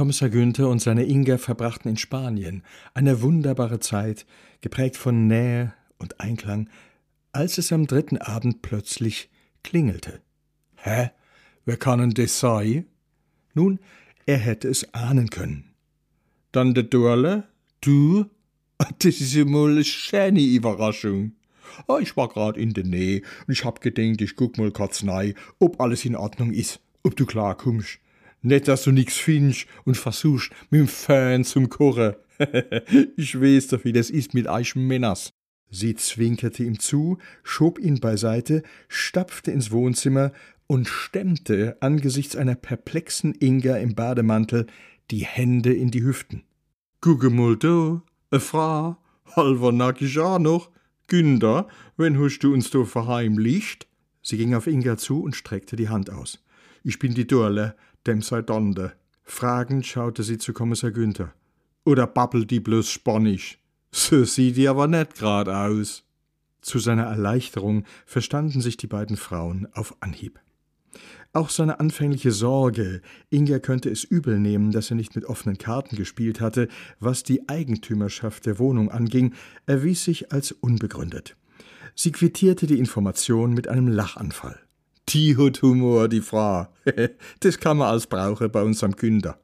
Kommissar 0.00 0.30
Günther 0.30 0.66
und 0.70 0.80
seine 0.80 1.04
Inga 1.04 1.36
verbrachten 1.36 1.90
in 1.90 1.98
Spanien 1.98 2.62
eine 2.94 3.20
wunderbare 3.20 3.80
Zeit, 3.80 4.24
geprägt 4.62 4.96
von 4.96 5.26
Nähe 5.26 5.74
und 5.98 6.20
Einklang, 6.20 6.70
als 7.32 7.58
es 7.58 7.70
am 7.70 7.86
dritten 7.86 8.16
Abend 8.16 8.62
plötzlich 8.62 9.28
klingelte. 9.62 10.22
Hä? 10.76 11.10
Wer 11.66 11.76
kann 11.76 11.98
denn 11.98 12.14
das 12.14 12.40
sein? 12.40 12.86
Nun, 13.52 13.78
er 14.24 14.38
hätte 14.38 14.68
es 14.68 14.94
ahnen 14.94 15.28
können. 15.28 15.74
Dann 16.50 16.72
der 16.72 16.84
Dorle? 16.84 17.44
Du? 17.82 18.24
Das 19.00 19.20
ist 19.20 19.34
ja 19.34 19.44
mal 19.44 19.70
eine 19.70 19.84
schöne 19.84 20.40
Überraschung. 20.40 21.32
Oh, 21.88 21.98
ich 21.98 22.16
war 22.16 22.28
grad 22.28 22.56
in 22.56 22.72
der 22.72 22.84
Nähe 22.84 23.20
und 23.46 23.52
ich 23.52 23.66
hab 23.66 23.82
gedenkt, 23.82 24.22
ich 24.22 24.34
guck 24.34 24.56
mal 24.56 24.70
kurz 24.70 25.06
rein, 25.06 25.34
ob 25.58 25.78
alles 25.78 26.06
in 26.06 26.16
Ordnung 26.16 26.54
ist, 26.54 26.80
ob 27.02 27.16
du 27.16 27.26
klar 27.26 27.54
kommst. 27.54 27.98
Nicht, 28.42 28.68
dass 28.68 28.84
du 28.84 28.92
nix 28.92 29.16
findest 29.16 29.66
und 29.84 29.96
versuchst, 29.96 30.50
mit 30.70 30.80
dem 30.80 30.88
Fan 30.88 31.44
zum 31.44 31.68
Kochen. 31.68 32.14
ich 33.16 33.38
weiß 33.38 33.68
doch, 33.68 33.84
wie 33.84 33.92
das 33.92 34.10
ist 34.10 34.32
mit 34.32 34.46
euch 34.46 34.74
Männers. 34.74 35.32
Sie 35.70 35.94
zwinkerte 35.94 36.64
ihm 36.64 36.78
zu, 36.80 37.18
schob 37.44 37.78
ihn 37.78 38.00
beiseite, 38.00 38.62
stapfte 38.88 39.52
ins 39.52 39.70
Wohnzimmer 39.70 40.32
und 40.66 40.88
stemmte 40.88 41.76
angesichts 41.80 42.34
einer 42.34 42.54
perplexen 42.54 43.34
Inga 43.34 43.76
im 43.76 43.94
Bademantel 43.94 44.66
die 45.10 45.24
Hände 45.24 45.72
in 45.72 45.90
die 45.90 46.02
Hüften. 46.02 46.44
Gucke 47.00 47.30
mal 47.30 47.56
da, 47.56 48.02
e 48.32 48.38
Frau, 48.38 48.96
halber 49.36 49.72
nackig 49.72 50.18
auch 50.18 50.38
noch. 50.38 50.70
Günther, 51.06 51.68
wenn 51.96 52.18
hast 52.20 52.40
du 52.40 52.52
uns 52.52 52.70
da 52.70 52.84
verheimlicht? 52.84 53.86
Sie 54.22 54.36
ging 54.36 54.54
auf 54.54 54.66
Inga 54.66 54.96
zu 54.96 55.22
und 55.22 55.34
streckte 55.34 55.76
die 55.76 55.88
Hand 55.88 56.10
aus. 56.10 56.42
Ich 56.82 56.98
bin 56.98 57.14
die 57.14 57.26
Dorle, 57.26 57.74
dem 58.06 58.22
sei 58.22 58.42
Donde. 58.42 58.92
Fragend 59.22 59.86
schaute 59.86 60.22
sie 60.22 60.38
zu 60.38 60.52
Kommissar 60.52 60.90
Günther. 60.90 61.32
Oder 61.84 62.06
babbelt 62.06 62.50
die 62.50 62.60
bloß 62.60 62.90
Spanisch? 62.90 63.58
So 63.92 64.24
sieht 64.24 64.56
die 64.56 64.68
aber 64.68 64.86
nicht 64.86 65.16
grad 65.16 65.48
aus. 65.48 66.04
Zu 66.60 66.78
seiner 66.78 67.04
Erleichterung 67.04 67.84
verstanden 68.06 68.60
sich 68.60 68.76
die 68.76 68.86
beiden 68.86 69.16
Frauen 69.16 69.68
auf 69.72 69.96
Anhieb. 70.00 70.38
Auch 71.32 71.48
seine 71.48 71.78
anfängliche 71.78 72.32
Sorge, 72.32 73.02
Inga 73.30 73.60
könnte 73.60 73.88
es 73.88 74.02
übel 74.02 74.40
nehmen, 74.40 74.72
dass 74.72 74.90
er 74.90 74.96
nicht 74.96 75.14
mit 75.14 75.24
offenen 75.24 75.58
Karten 75.58 75.94
gespielt 75.94 76.40
hatte, 76.40 76.66
was 76.98 77.22
die 77.22 77.48
Eigentümerschaft 77.48 78.46
der 78.46 78.58
Wohnung 78.58 78.90
anging, 78.90 79.34
erwies 79.66 80.04
sich 80.04 80.32
als 80.32 80.50
unbegründet. 80.50 81.36
Sie 81.94 82.10
quittierte 82.10 82.66
die 82.66 82.78
Information 82.78 83.54
mit 83.54 83.68
einem 83.68 83.86
Lachanfall. 83.86 84.58
Die 85.08 85.36
hat 85.36 85.62
Humor, 85.62 86.08
die 86.08 86.20
Frau. 86.20 86.68
das 87.40 87.58
kann 87.58 87.78
man 87.78 87.88
als 87.88 88.06
brauchen 88.06 88.50
bei 88.50 88.62
unserem 88.62 88.94
Künder. 88.94 89.38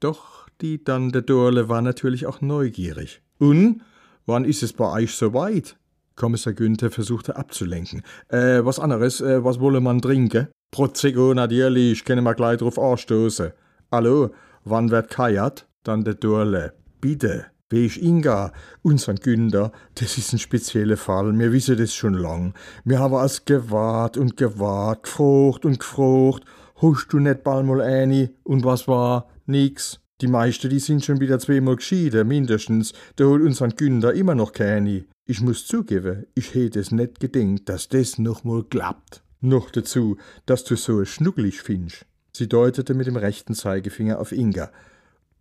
Doch 0.00 0.48
die 0.60 0.82
Tante 0.82 1.22
Dorle 1.22 1.68
war 1.68 1.82
natürlich 1.82 2.26
auch 2.26 2.40
neugierig. 2.40 3.22
Und 3.38 3.82
wann 4.26 4.44
ist 4.44 4.62
es 4.62 4.72
bei 4.72 4.90
euch 4.90 5.14
so 5.14 5.32
weit? 5.34 5.76
Kommissar 6.16 6.52
Günther 6.52 6.90
versuchte 6.90 7.36
abzulenken. 7.36 8.02
Äh, 8.28 8.64
was 8.64 8.78
anderes, 8.78 9.20
äh, 9.20 9.44
was 9.44 9.60
wolle 9.60 9.80
man 9.80 10.02
trinken? 10.02 10.48
Prosecco 10.70 11.34
natürlich, 11.34 12.04
können 12.04 12.24
wir 12.24 12.34
gleich 12.34 12.58
drauf 12.58 12.78
anstoßen. 12.78 13.52
Hallo, 13.90 14.30
wann 14.64 14.90
wird 14.90 15.10
kajat? 15.10 15.66
Der 15.86 16.14
Dorle. 16.14 16.74
Bitte. 17.00 17.51
Weich 17.72 18.02
Inga, 18.02 18.52
unseren 18.82 19.16
Günther, 19.16 19.72
das 19.94 20.18
ist 20.18 20.32
ein 20.32 20.38
spezieller 20.38 20.96
Fall, 20.96 21.32
mir 21.32 21.52
wissen 21.52 21.78
das 21.78 21.94
schon 21.94 22.14
lang. 22.14 22.54
Mir 22.84 22.98
haben 22.98 23.14
als 23.14 23.44
gewahrt 23.44 24.16
und 24.16 24.36
gewahrt, 24.36 25.04
gefrocht 25.04 25.64
und 25.64 25.80
gefrocht. 25.80 26.44
Hust 26.80 27.12
du 27.12 27.18
net 27.18 27.42
bald 27.42 27.66
mal 27.66 27.80
eine? 27.80 28.30
Und 28.44 28.64
was 28.64 28.86
war? 28.88 29.28
Nix. 29.46 30.00
Die 30.20 30.28
meisten, 30.28 30.70
die 30.70 30.78
sind 30.78 31.04
schon 31.04 31.20
wieder 31.20 31.38
zweimal 31.38 31.76
geschieden, 31.76 32.28
mindestens. 32.28 32.92
Da 33.16 33.24
holt 33.24 33.42
unseren 33.42 33.74
Günther 33.74 34.12
immer 34.12 34.34
noch 34.34 34.52
keine. 34.52 35.04
Ich 35.24 35.40
muss 35.40 35.66
zugeben, 35.66 36.26
ich 36.34 36.54
hätte 36.54 36.80
es 36.80 36.92
nicht 36.92 37.20
gedenkt, 37.20 37.68
dass 37.68 37.88
das 37.88 38.18
noch 38.18 38.44
mal 38.44 38.64
klappt. 38.64 39.22
Noch 39.40 39.70
dazu, 39.70 40.16
dass 40.46 40.64
du 40.64 40.76
so 40.76 41.04
schnuckelig 41.04 41.62
findest. 41.62 42.06
Sie 42.32 42.48
deutete 42.48 42.94
mit 42.94 43.06
dem 43.06 43.16
rechten 43.16 43.54
Zeigefinger 43.54 44.20
auf 44.20 44.32
Inga. 44.32 44.70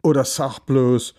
Oder 0.01 0.25
sag 0.25 0.65
bloß, 0.65 1.13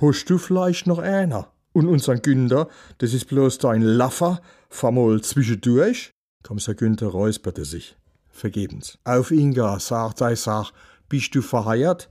hast 0.00 0.26
du 0.26 0.38
vielleicht 0.38 0.86
noch 0.86 0.98
einer? 0.98 1.52
Und 1.72 1.88
unseren 1.88 2.22
Günther, 2.22 2.68
das 2.98 3.14
ist 3.14 3.26
bloß 3.26 3.58
dein 3.58 3.82
Laffer, 3.82 4.40
fahr 4.68 4.92
mal 4.92 5.20
zwischendurch? 5.20 6.12
Kommissar 6.44 6.74
Günther 6.74 7.08
räusperte 7.08 7.64
sich. 7.64 7.96
Vergebens. 8.28 8.98
Auf 9.04 9.30
Inga, 9.30 9.80
sagt 9.80 10.18
sei 10.18 10.34
sag, 10.34 10.72
bist 11.08 11.34
du 11.34 11.42
verheiert? 11.42 12.10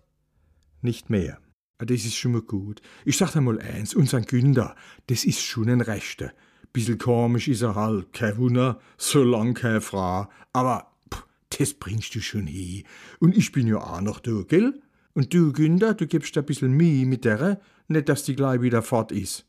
Nicht 0.81 1.09
mehr. 1.09 1.39
Ah, 1.77 1.85
das 1.85 2.05
ist 2.05 2.15
schon 2.15 2.33
mal 2.33 2.41
gut. 2.41 2.81
Ich 3.05 3.17
sag 3.17 3.31
dir 3.31 3.41
mal 3.41 3.59
eins, 3.59 3.93
unser 3.93 4.21
Günther, 4.21 4.75
das 5.07 5.25
ist 5.25 5.41
schon 5.41 5.69
ein 5.69 5.81
Rechter. 5.81 6.31
Bissel 6.71 6.97
komisch 6.97 7.47
ist 7.47 7.61
er 7.61 7.75
halt, 7.75 8.13
kein 8.13 8.37
Wunder, 8.37 8.79
so 8.97 9.23
lang 9.23 9.53
keine 9.53 9.81
Frau. 9.81 10.27
Aber 10.51 10.91
pff, 11.13 11.25
das 11.57 11.73
bringst 11.73 12.15
du 12.15 12.21
schon 12.21 12.47
hin. 12.47 12.83
Und 13.19 13.37
ich 13.37 13.51
bin 13.51 13.67
ja 13.67 13.77
auch 13.77 14.01
noch 14.01 14.19
da, 14.19 14.41
gell? 14.47 14.81
Und 15.13 15.33
du, 15.33 15.53
Günther, 15.53 15.93
du 15.93 16.07
gibst 16.07 16.37
ein 16.37 16.45
bisschen 16.45 16.73
Mühe 16.73 17.05
mit 17.05 17.25
der, 17.25 17.59
nicht, 17.87 18.09
dass 18.09 18.23
die 18.23 18.35
gleich 18.35 18.61
wieder 18.61 18.81
fort 18.81 19.11
ist. 19.11 19.45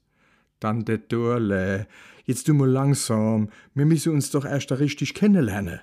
Dann 0.61 0.85
der 0.85 0.99
Dorle. 0.99 1.87
Jetzt 2.25 2.49
du 2.49 2.55
mal 2.55 2.69
langsam. 2.69 3.49
Wir 3.75 3.87
müssen 3.87 4.13
uns 4.13 4.31
doch 4.31 4.45
erst 4.45 4.73
richtig 4.73 5.15
kennenlernen. 5.15 5.81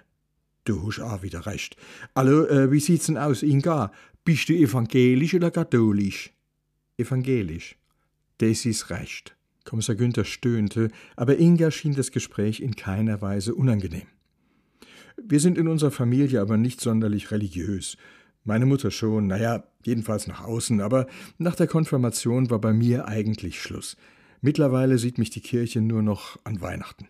Du 0.63 0.87
hast 0.87 0.99
auch 0.99 1.23
wieder 1.23 1.45
recht. 1.45 1.75
Hallo, 2.15 2.45
äh, 2.45 2.71
wie 2.71 2.79
sieht's 2.79 3.07
denn 3.07 3.17
aus, 3.17 3.41
Inga? 3.41 3.91
Bist 4.23 4.49
du 4.49 4.53
evangelisch 4.53 5.33
oder 5.33 5.49
katholisch? 5.49 6.31
Evangelisch. 6.97 7.75
Das 8.37 8.65
ist 8.65 8.89
recht. 8.91 9.35
Kommissar 9.65 9.95
Günther 9.95 10.25
stöhnte, 10.25 10.89
aber 11.15 11.37
Inga 11.37 11.71
schien 11.71 11.95
das 11.95 12.11
Gespräch 12.11 12.59
in 12.59 12.75
keiner 12.75 13.21
Weise 13.21 13.55
unangenehm. 13.55 14.07
Wir 15.23 15.39
sind 15.39 15.57
in 15.57 15.67
unserer 15.67 15.91
Familie 15.91 16.41
aber 16.41 16.57
nicht 16.57 16.81
sonderlich 16.81 17.31
religiös. 17.31 17.97
Meine 18.43 18.65
Mutter 18.65 18.89
schon, 18.89 19.27
naja, 19.27 19.63
jedenfalls 19.83 20.27
nach 20.27 20.43
außen, 20.43 20.81
aber 20.81 21.07
nach 21.37 21.55
der 21.55 21.67
Konfirmation 21.67 22.49
war 22.49 22.59
bei 22.59 22.73
mir 22.73 23.07
eigentlich 23.07 23.61
Schluss. 23.61 23.97
Mittlerweile 24.41 24.97
sieht 24.97 25.19
mich 25.19 25.29
die 25.29 25.41
Kirche 25.41 25.81
nur 25.81 26.01
noch 26.01 26.39
an 26.43 26.61
Weihnachten. 26.61 27.07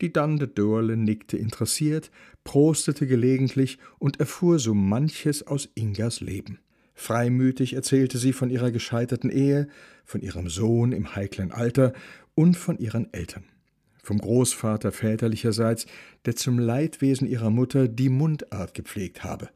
Die 0.00 0.12
Dande 0.12 0.48
Dorle 0.48 0.96
nickte 0.96 1.36
interessiert, 1.36 2.10
prostete 2.42 3.06
gelegentlich 3.06 3.78
und 3.98 4.18
erfuhr 4.18 4.58
so 4.58 4.72
manches 4.72 5.46
aus 5.46 5.68
Ingas 5.74 6.20
Leben. 6.20 6.58
Freimütig 6.94 7.74
erzählte 7.74 8.16
sie 8.16 8.32
von 8.32 8.48
ihrer 8.48 8.70
gescheiterten 8.70 9.30
Ehe, 9.30 9.68
von 10.04 10.22
ihrem 10.22 10.48
Sohn 10.48 10.92
im 10.92 11.14
heiklen 11.14 11.52
Alter 11.52 11.92
und 12.34 12.56
von 12.56 12.78
ihren 12.78 13.12
Eltern. 13.12 13.44
Vom 14.02 14.18
Großvater 14.18 14.92
väterlicherseits, 14.92 15.84
der 16.24 16.36
zum 16.36 16.58
Leidwesen 16.58 17.28
ihrer 17.28 17.50
Mutter 17.50 17.86
die 17.86 18.08
Mundart 18.08 18.72
gepflegt 18.72 19.22
habe. 19.22 19.50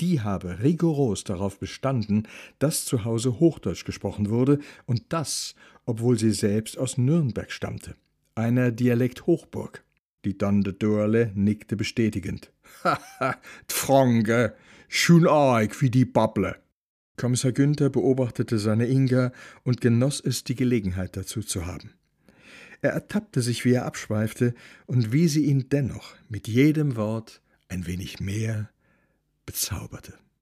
Die 0.00 0.20
habe 0.20 0.62
rigoros 0.62 1.24
darauf 1.24 1.58
bestanden, 1.58 2.26
dass 2.58 2.84
zu 2.84 3.04
Hause 3.04 3.38
Hochdeutsch 3.38 3.84
gesprochen 3.84 4.30
wurde, 4.30 4.58
und 4.86 5.04
das, 5.10 5.54
obwohl 5.84 6.18
sie 6.18 6.32
selbst 6.32 6.78
aus 6.78 6.96
Nürnberg 6.98 7.52
stammte 7.52 7.94
einer 8.40 8.70
Dialekthochburg. 8.70 9.84
Die 10.24 10.36
Tante 10.36 10.72
Dörle 10.72 11.32
nickte 11.34 11.76
bestätigend. 11.76 12.52
Haha, 12.84 13.36
d'Franke, 13.68 14.54
schon 14.88 15.26
arg 15.26 15.80
wie 15.80 15.90
die 15.90 16.04
Babble. 16.04 16.56
Kommissar 17.16 17.52
Günther 17.52 17.90
beobachtete 17.90 18.58
seine 18.58 18.86
Inga 18.86 19.32
und 19.62 19.80
genoss 19.80 20.20
es, 20.20 20.44
die 20.44 20.54
Gelegenheit 20.54 21.16
dazu 21.16 21.42
zu 21.42 21.66
haben. 21.66 21.92
Er 22.80 22.92
ertappte 22.92 23.42
sich, 23.42 23.66
wie 23.66 23.74
er 23.74 23.84
abschweifte 23.84 24.54
und 24.86 25.12
wie 25.12 25.28
sie 25.28 25.44
ihn 25.44 25.68
dennoch 25.68 26.14
mit 26.30 26.48
jedem 26.48 26.96
Wort 26.96 27.42
ein 27.68 27.86
wenig 27.86 28.20
mehr 28.20 28.70
bezauberte. 29.50 30.18